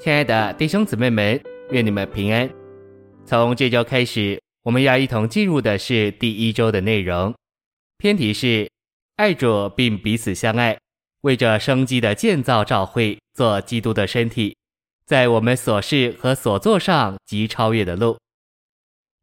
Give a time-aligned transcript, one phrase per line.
[0.00, 1.38] 亲爱的弟兄姊妹们，
[1.72, 2.50] 愿你们平安。
[3.26, 7.34] 从这周开始，我们要一同进入的是第一周的内容。
[7.98, 8.66] 篇题是
[9.16, 10.78] 爱主并彼此相爱，
[11.20, 14.56] 为着生机的建造教会，做基督的身体，
[15.04, 18.16] 在我们所事和所做上及超越的路。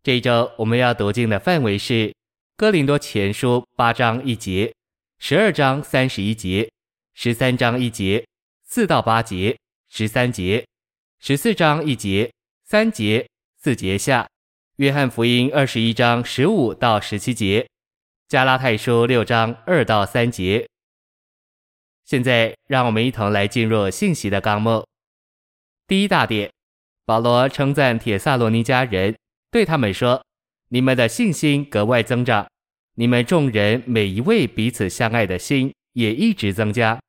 [0.04, 2.14] 这一周我们要读经的范围是
[2.56, 4.72] 哥林多前书八章一节、
[5.18, 6.70] 十二章三十一节、
[7.16, 8.24] 十三章一节、
[8.64, 9.58] 四到八节、
[9.90, 10.66] 十三节、
[11.20, 12.32] 十四章一节、
[12.66, 13.28] 三节、
[13.58, 14.28] 四节下。
[14.78, 17.68] 约翰福音二十一章十五到十七节，
[18.28, 20.68] 加拉太书六章二到三节。
[22.06, 24.86] 现在，让我们一同来进入信息的纲目。
[25.88, 26.52] 第一大点，
[27.06, 29.18] 保罗称赞铁萨罗尼迦人，
[29.50, 30.24] 对他们说
[30.70, 32.48] ：“你们的信心格外增长，
[32.96, 37.00] 你们众人每一位彼此相爱的心也一直增加。”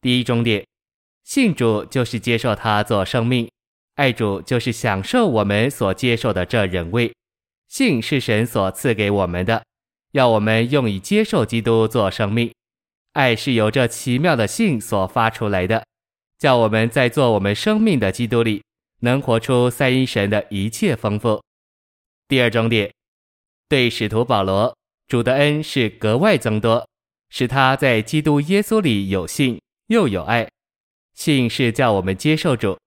[0.00, 0.66] 第一重点，
[1.24, 3.50] 信主就是接受他做生命。
[3.96, 7.14] 爱主就是享受我们所接受的这人位，
[7.68, 9.64] 信是神所赐给我们的，
[10.12, 12.52] 要我们用以接受基督做生命。
[13.12, 15.86] 爱是由这奇妙的信所发出来的，
[16.38, 18.64] 叫我们在做我们生命的基督里，
[19.00, 21.40] 能活出三一神的一切丰富。
[22.26, 22.92] 第二重点，
[23.68, 26.84] 对使徒保罗，主的恩是格外增多，
[27.30, 30.48] 使他在基督耶稣里有信又有爱。
[31.14, 32.78] 信是叫我们接受主。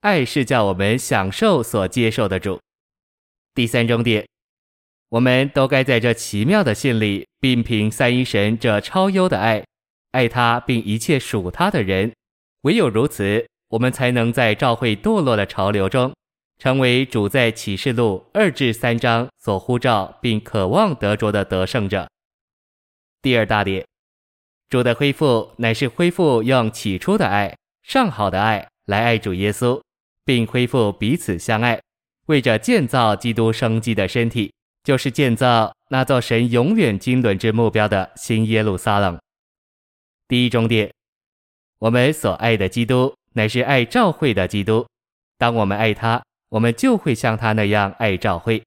[0.00, 2.60] 爱是叫我们享受所接受的主。
[3.54, 4.24] 第三重点，
[5.08, 9.64] 我们都该在这奇妙的信里，并凭三一神这超优的爱，
[10.12, 12.12] 爱他并一切属他的人。
[12.60, 16.14] 唯有如此，我们才能在教会堕落的潮流中，
[16.58, 22.08] 成为主在启示录二至三章所呼召并渴望得着的得胜者。
[23.22, 23.84] 第二大点，
[24.68, 29.80] 主的恢复乃是恢复用起初的爱、上好的爱来爱主耶稣。
[30.24, 31.80] 并恢复彼此相爱，
[32.26, 34.52] 为着建造基督生机的身体，
[34.82, 39.16] 就是建造那座神永远经纶之目标的新耶路撒冷。
[40.26, 40.92] 第一重点，
[41.78, 44.84] 我们所爱的基督乃是爱教会的基督。
[45.38, 48.60] 当我们爱他，我们就会像他那样爱教会。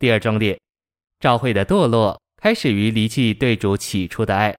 [0.00, 0.58] 第二重点，
[1.20, 4.56] 教会的堕落开始于离弃对主起初的爱，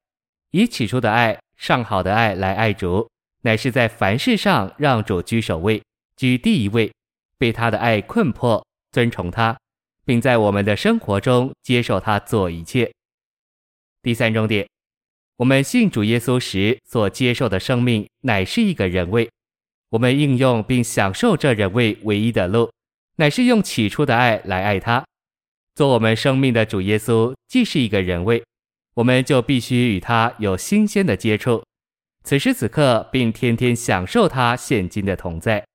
[0.51, 3.09] 以起初的爱、上好的爱来爱主，
[3.41, 5.81] 乃是在凡事上让主居首位。
[6.15, 6.91] 居第一位，
[7.37, 9.57] 被他的爱困迫，尊崇他，
[10.05, 12.91] 并在我们的生活中接受他做一切。
[14.01, 14.67] 第三重点，
[15.37, 19.29] 我们信主耶稣时所接受的生命乃是一个人位，
[19.91, 22.69] 我们应用并享受这人位唯一的路，
[23.15, 25.05] 乃是用起初的爱来爱他。
[25.75, 28.43] 做我们生命的主耶稣既是一个人位，
[28.95, 31.63] 我们就必须与他有新鲜的接触，
[32.29, 35.65] 此时此刻，并天天享受他现今的同在。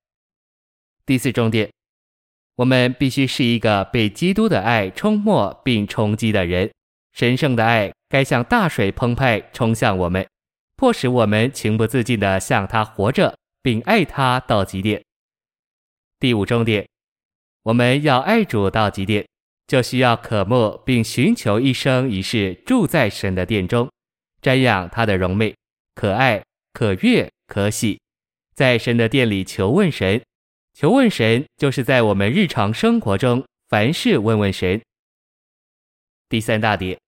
[1.05, 1.69] 第四重点，
[2.55, 6.71] 我们必须是一个被基督的爱冲没并冲击的人。
[7.11, 10.25] 神圣的爱该像大水澎湃冲向我们，
[10.77, 15.03] 迫使我们情不自禁地向他活着，并爱他到极点。
[16.21, 16.87] 第五重点，
[17.63, 19.27] 我们要爱主到极点，
[19.67, 23.91] 就需要渴慕并寻求一生一世住在神的殿中，
[24.41, 25.53] 瞻仰他的荣美、
[25.95, 27.99] 可爱、可悦、可喜，
[28.53, 30.21] 在神的殿里求问神。
[30.73, 34.81] 求问神，就是在我们日常生活中凡事问问神。
[36.27, 36.99] 第三大点，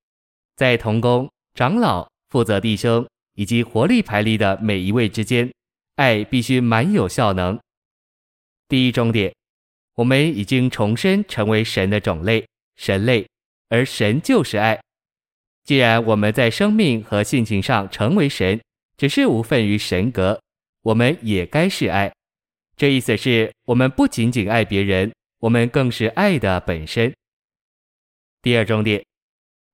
[0.55, 5.51] 在同工、长老、负责弟兄以及活力排力的每一位之间，
[5.95, 7.59] 爱必须满有效能。
[8.69, 9.33] 第一重点，
[9.95, 13.27] 我们已经重生成为神的种类、神类，
[13.67, 14.79] 而神就是爱。
[15.65, 18.61] 既然我们在生命和性情上成为神，
[18.97, 20.41] 只是无分于神格，
[20.81, 22.11] 我们也该是爱。
[22.75, 27.13] 这意思是我们不仅仅爱别人，我们更是爱的本身。
[28.41, 29.03] 第二重点，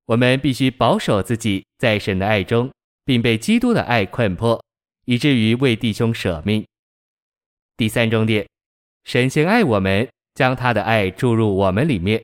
[0.06, 2.70] 我们必须保守自己在神的爱中，
[3.04, 4.62] 并被基督的爱困迫，
[5.06, 6.64] 以至于为弟兄舍命。
[7.76, 8.46] 第三重点，
[9.04, 12.22] 神先爱我们，将他的爱注入我们里面，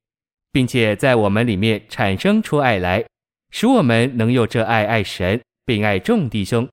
[0.52, 3.04] 并且在我们里面产生出爱来，
[3.50, 6.68] 使我们能用这爱爱神，并爱众弟兄，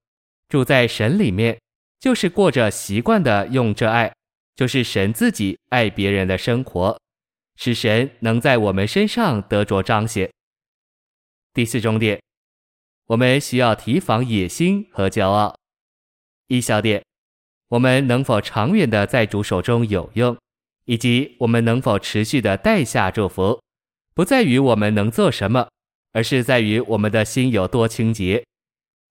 [0.49, 1.57] 住在神里面。
[1.99, 4.13] 就是过着习惯的用这爱，
[4.55, 6.95] 就是神自己爱别人的生活，
[7.55, 10.29] 使神能在我们身上得着彰显。
[11.55, 12.21] 第四重点，
[13.07, 15.57] 我们需要提防野心和骄傲。
[16.49, 17.03] 一小点，
[17.69, 20.37] 我们能否长远的在主手中有用，
[20.85, 23.59] 以及我们能否持续的带下祝福，
[24.13, 25.67] 不在于我们能做什么，
[26.11, 28.45] 而是在于我们的心有多清洁。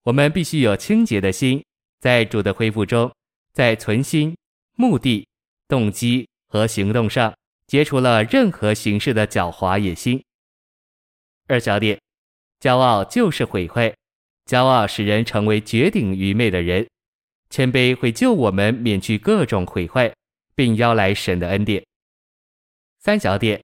[0.07, 1.61] 我们必须有清洁的心。
[1.99, 3.11] 在主的恢复中，
[3.51, 4.33] 在存心、
[4.75, 5.27] 目的、
[5.67, 10.23] 动机和行动上解除了任何形式的狡猾野心。
[11.47, 11.99] 二小点，
[12.61, 13.93] 骄傲就是毁坏，
[14.45, 16.87] 骄傲使人成为绝顶愚昧的人。
[17.49, 20.13] 谦卑会救我们免去各种毁坏，
[20.55, 21.85] 并邀来神的恩典。
[22.99, 23.61] 三小点，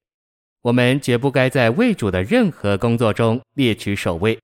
[0.62, 4.38] 我们绝不该在为主的任何工作中猎取首位，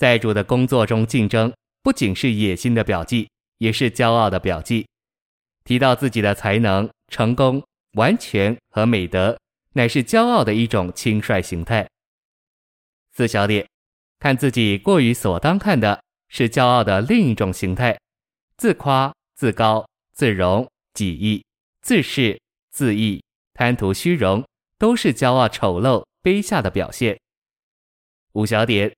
[0.00, 1.52] 在主的工作中竞争，
[1.82, 4.86] 不仅是野心的表记，也是骄傲的表记。
[5.62, 7.62] 提到自己的才能、成功、
[7.92, 9.38] 完全和美德，
[9.74, 11.86] 乃是骄傲的一种轻率形态。
[13.12, 13.68] 四小点，
[14.18, 17.94] 看自己过于所当看的，是骄傲的另一种形态。
[18.56, 21.44] 自夸、自高、自荣、己意、
[21.82, 22.38] 自恃、
[22.70, 24.42] 自意、贪图虚荣，
[24.78, 27.20] 都是骄傲、丑陋、卑下的表现。
[28.32, 28.90] 五小点，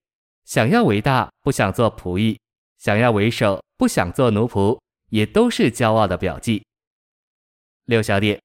[0.44, 2.36] 想要为大，不想做仆役；
[2.78, 4.78] 想要为首，不想做奴仆，
[5.10, 6.62] 也都是骄傲的表记。
[7.86, 8.40] 六小点，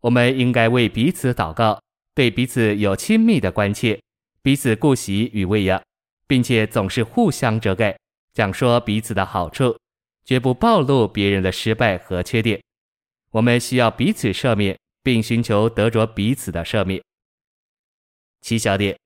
[0.00, 1.80] 我们应该为彼此祷告，
[2.14, 4.00] 对彼此有亲密的关切，
[4.42, 5.82] 彼此顾惜与喂养，
[6.26, 7.96] 并且总是互相遮盖，
[8.32, 9.76] 讲说彼此的好处。
[10.24, 12.58] 绝不暴露别人的失败和缺点。
[13.30, 17.02] 我们需要彼此赦免，并寻求得着彼此的赦免。
[18.40, 18.98] 七小点，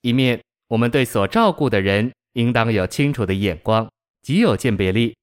[0.00, 0.42] 一面
[0.74, 3.88] 我们对所照顾的人应当有清楚的眼光，
[4.22, 5.14] 极有鉴别力；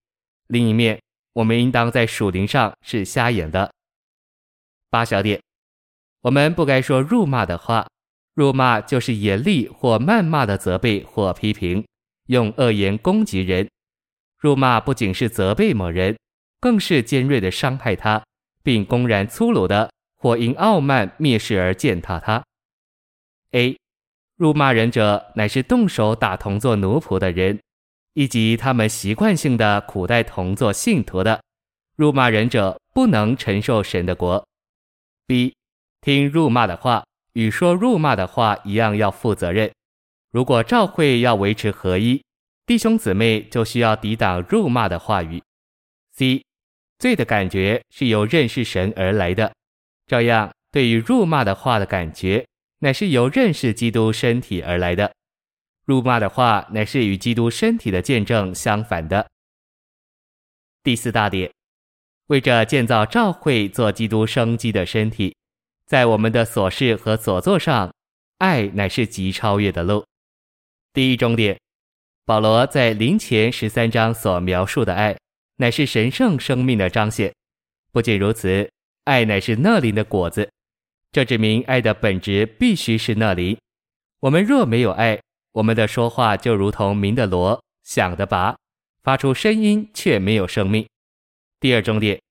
[0.48, 0.98] 另一面，
[1.34, 3.70] 我们应当在属灵上是瞎眼的。
[4.90, 5.42] 八小点，
[6.22, 7.86] 我们不该说辱骂的话，
[8.34, 11.86] 辱骂就是严厉或谩骂的责备或批评，
[12.28, 13.70] 用恶言攻击人。
[14.38, 16.18] 辱骂不仅是责备某人，
[16.62, 18.24] 更是尖锐的伤害他，
[18.64, 22.42] 并公然粗鲁的或因傲慢蔑视而践踏他。
[23.52, 23.78] A.
[24.42, 27.60] 辱骂人者乃是动手打同作奴仆的人，
[28.16, 31.40] 以及他们习惯性的苦待同作信徒的。
[31.96, 34.44] 辱骂人者不能承受神的国。
[35.28, 35.54] B.
[36.02, 39.72] 听辱骂的话与说辱骂的话一样要负责任。
[40.32, 42.20] 如果教会要维持合一。
[42.66, 45.40] 弟兄姊妹就需要抵挡辱骂的话语。
[46.14, 46.44] C，
[46.98, 49.54] 罪的感觉是由认识神而来的，
[50.08, 52.44] 这样对于辱骂的话的感觉，
[52.82, 55.12] 乃是由认识基督身体而来的。
[55.86, 59.28] 辱骂的话乃是与基督身体的见证相反的。
[60.84, 61.52] 第四大点，
[62.28, 65.36] 为着建造教会做基督生机的身体，
[65.86, 67.94] 在我们的所事和所作上，
[68.38, 70.06] 爱乃是极超越的路。
[70.94, 71.58] 第一重点。
[72.24, 75.18] 保罗在林前十三章所描述的爱，
[75.58, 77.34] 乃是神圣生命的彰显。
[77.92, 78.70] 不仅如此，
[79.04, 80.50] 爱乃是蒔临的果子，
[81.12, 83.58] 这指明爱的本质必须是那里。
[84.20, 85.20] 我们若没有爱，
[85.52, 88.56] 我们的说话就如同鸣的锣，响的拔，
[89.04, 90.88] 发出声音却没有生命。
[91.60, 92.22] 第二重点，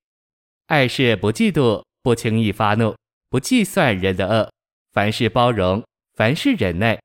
[0.67, 2.97] 爱是不嫉妒，不轻易发怒，
[3.29, 4.53] 不计算人的恶，
[4.93, 5.85] 凡事包容，
[6.15, 7.01] 凡事忍耐，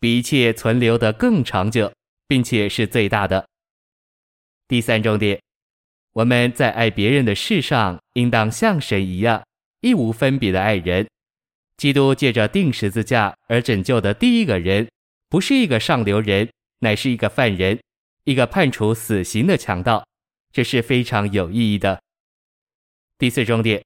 [0.00, 1.92] 比一切存留的更长久。
[2.26, 3.46] 并且是最大的。
[4.66, 5.38] 第三重点，
[6.14, 9.44] 我们在爱别人的事上，应当像神一样，
[9.84, 11.06] 义无分别的爱人。
[11.76, 14.88] 基督借着钉十字架而拯救的第一个人，
[15.28, 16.48] 不是一个上流人，
[16.78, 17.78] 乃是一个犯人，
[18.24, 20.06] 一个判处死刑的强盗。
[20.52, 22.00] 这是非常有意义的。
[23.18, 23.84] 第四重点，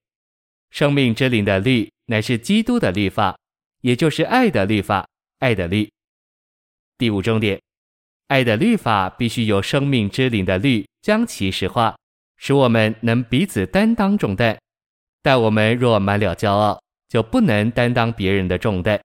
[0.71, 3.39] 生命之灵的律乃是基督的律法，
[3.81, 5.09] 也就是爱的律法，
[5.39, 5.91] 爱的律。
[6.99, 7.61] 第五重点。
[8.27, 11.97] 爱的律法必须由生命之灵的律将其实化，
[12.37, 14.59] 使我们能彼此担当重担。
[15.23, 19.01] 但我们若满了骄傲，就不能担当别人的重担。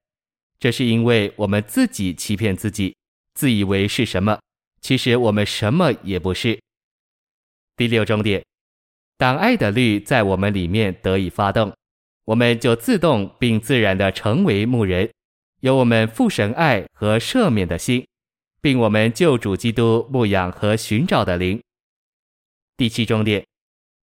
[0.59, 2.95] 这是因为我们自己欺骗自己，
[3.33, 4.39] 自以为是什么，
[4.81, 6.59] 其实我们什么也不是。
[7.75, 8.43] 第六重点，
[9.17, 11.73] 当爱的律在我们里面得以发动，
[12.25, 15.09] 我们就自动并自然地成为牧人，
[15.61, 18.05] 有我们父神爱和赦免的心。
[18.61, 21.61] 并我们救主基督牧养和寻找的灵。
[22.77, 23.45] 第七重点，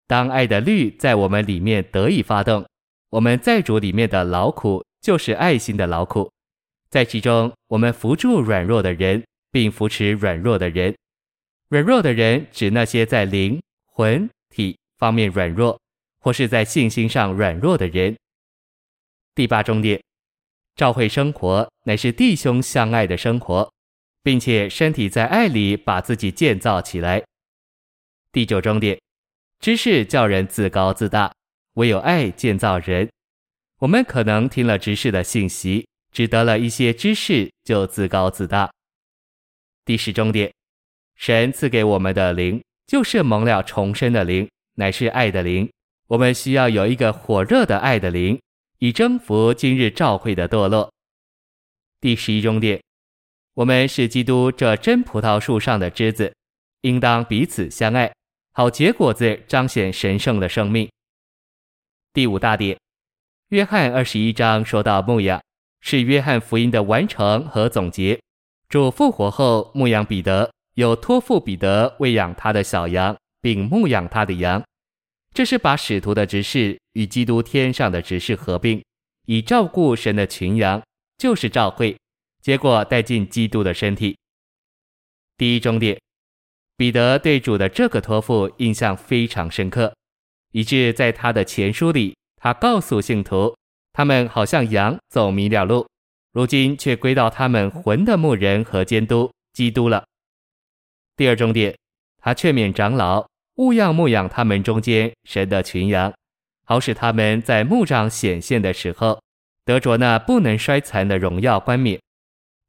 [0.10, 2.66] 当爱的律在我们里面得以发动，
[3.12, 6.32] 我们在主里面的劳苦就是爱心的劳苦，
[6.90, 10.96] 在其中我们扶助软弱的人，并扶持软弱的人。
[11.68, 15.80] 软弱的人指那些在灵、魂、体方面软弱，
[16.22, 18.18] 或是在信心上软弱的人。
[19.36, 20.02] 第八重点，
[20.76, 23.72] 教会生活乃是弟兄相爱的生活。
[24.22, 27.24] 并且身体在爱里把自己建造起来。
[28.34, 29.00] 第九重点，
[29.60, 31.34] 知识叫人自高自大，
[31.74, 33.10] 唯有爱建造人。
[33.80, 38.72] 我们可能听了知识的信息，只得了一些知识就自高自大。
[39.84, 40.50] 第十重点，
[41.16, 45.70] 神赐给我们的灵，就是蒙了重生的灵，乃是爱的灵。
[46.08, 48.40] 我们需要有一个火热的爱的灵，
[48.78, 50.90] 以征服今日教会的堕落。
[52.00, 52.82] 第十一重点，
[53.56, 56.34] 我们是基督这真葡萄树上的枝子，
[56.82, 58.14] 应当彼此相爱，
[58.52, 60.90] 好结果子，彰显神圣的生命。
[62.14, 62.78] 第五大点，
[63.50, 65.42] 约翰二十一章说到牧养，
[65.82, 68.20] 是约翰福音的完成和总结。
[68.68, 74.64] 主复活后，牧养彼得，又托付彼得喂养他的小羊，并牧养他的羊。
[75.34, 78.84] 这是把使徒的职事与基督天上的职事合并，
[79.28, 80.82] 以照顾神的群羊，
[81.18, 81.96] 就是召会，
[82.42, 84.18] 结果带进基督的身体。
[85.38, 86.00] 第一重点，
[86.80, 89.94] 彼得对主的这个托付印象非常深刻，
[90.54, 93.54] 以致在他的前书里，他告诉信徒，
[93.92, 95.86] 他们好像羊走迷了路，
[96.32, 100.06] 如今却归到他们魂的牧人和监督基督了。
[101.18, 101.76] 第二重点，
[102.22, 103.28] 他劝勉长老。
[103.56, 106.14] 勿要牧养他们中间神的群羊，
[106.64, 109.22] 好使他们在牧长显现的时候，
[109.66, 112.00] 得着那不能衰残的荣耀冠冕。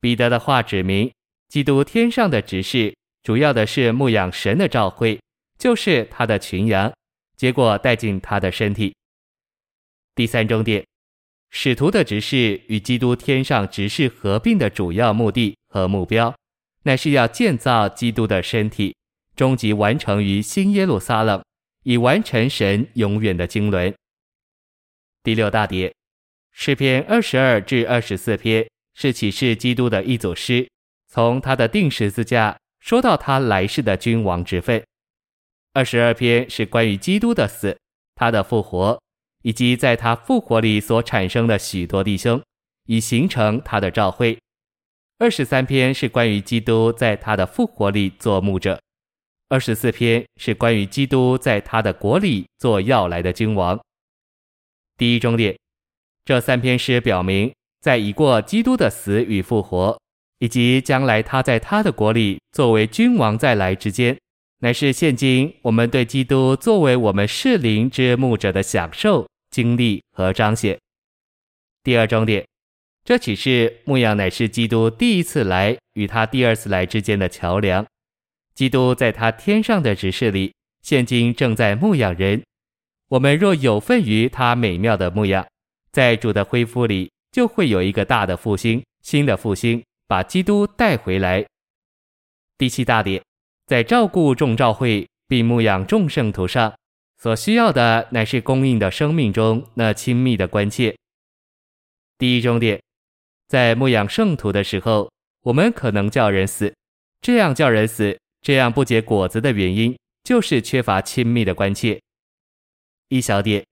[0.00, 1.12] 彼得的话指明，
[1.48, 5.20] 基督天上的职事，主要的是牧养神的召会，
[5.58, 6.92] 就是他的群羊，
[7.36, 8.94] 结果带进他的身体。
[10.14, 10.84] 第三重点，
[11.50, 16.34] 使徒的职事与基督天上职事合并的主要目的和目标，
[16.84, 18.94] 乃是要建造基督的身体。
[19.36, 21.42] 终极完成于新耶路撒冷，
[21.84, 23.94] 以完成神永远的经纶。
[25.22, 25.94] 第六大点，
[26.52, 30.68] 诗篇二十二至二十四篇是启示基督的一组诗，
[31.08, 34.82] 从他的定十字架说到他来世的君王之分。
[35.72, 37.78] 二十二篇是关于基督的死、
[38.14, 39.00] 他的复活，
[39.42, 42.42] 以及在他复活里所产生的许多弟兄，
[42.86, 44.36] 以形成他的召会。
[45.18, 48.80] 二十三篇是关于基督在他的复活里做牧者。
[49.50, 53.78] 二十四篇是关于基督在他的国里做要来的君王。
[54.96, 55.58] 第一中列，
[56.24, 59.99] 这三篇诗表明，在已过基督的死与复活，
[60.40, 64.18] 以及将来他在他的国里作为君王再来之间，
[64.60, 70.78] 乃是现今我们对基督作为我们适灵之牧者的享受、经历和彰显。
[71.84, 72.44] 第二重点，
[73.04, 77.84] 这启示牧养乃是基督第一次来与他第二次来之间的桥梁。
[78.54, 82.42] 基督在他天上的职事里，现今正在牧养人。
[83.08, 85.46] 我们若有份于他美妙的牧养，
[85.92, 91.46] 在主的恢复里，就会有一个大的复兴，新的复兴，把基督带回来。
[92.58, 93.22] 第七大点，
[93.66, 96.74] 在照顾众召会并牧养众圣徒上，
[97.16, 100.96] 所需要的乃是供应的生命中那亲密的关切。
[102.18, 102.82] 第一重点，
[103.46, 105.08] 在牧养圣徒的时候，
[105.42, 106.74] 我们可能叫人死，
[107.20, 108.18] 这样叫人死。
[108.42, 112.00] 这样不结果子的原因，就是缺乏亲密的关切。
[113.10, 113.64] 一小点，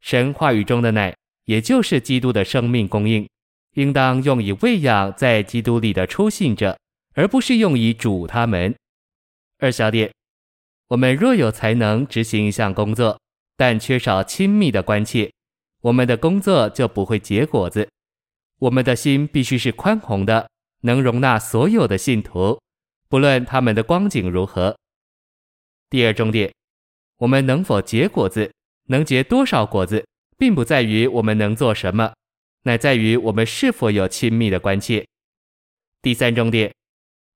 [0.00, 3.28] 神话语中的奶，也就是基督的生命供应，
[3.74, 6.78] 应当用以喂养在基督里的初信者，
[7.14, 8.74] 而不是用以煮他们。
[9.58, 10.12] 二小点，
[10.88, 13.18] 我们若有才能执行一项工作，
[13.56, 15.32] 但缺少亲密的关切，
[15.80, 17.88] 我们的工作就不会结果子。
[18.58, 20.48] 我们的心必须是宽宏的，
[20.82, 22.60] 能容纳所有的信徒。
[23.08, 24.76] 不论他们的光景如何，
[25.90, 26.52] 第二重点，
[27.18, 28.52] 我们能否结果子，
[28.88, 30.06] 能结多少果子，
[30.38, 32.12] 并不在于我们能做什么，
[32.64, 35.06] 乃在于我们是否有亲密的关切。
[36.00, 36.72] 第三重点，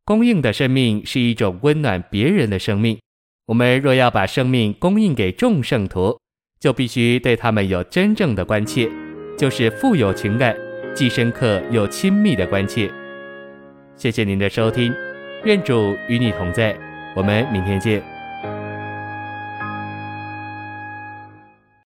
[0.04, 2.98] 供应的生命是一种温暖别人的生命。
[3.46, 6.20] 我们若要把生命供应给众圣徒，
[6.58, 8.90] 就必须对他们有真正的关切，
[9.38, 10.56] 就是富有情感、
[10.94, 12.90] 既深刻又亲密的关切。
[13.96, 14.92] 谢谢您的收听。
[15.44, 16.76] 愿主与你同在，
[17.14, 18.15] 我们明天见。